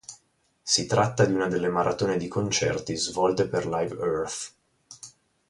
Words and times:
Si 0.63 0.87
tratta 0.87 1.25
di 1.25 1.31
una 1.35 1.45
delle 1.47 1.69
maratone 1.69 2.17
di 2.17 2.27
concerti 2.27 2.95
svolte 2.95 3.47
per 3.47 3.67
"Live 3.67 3.97
Earth". 4.03 4.53